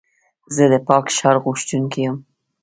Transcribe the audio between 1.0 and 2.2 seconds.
ښار غوښتونکی یم.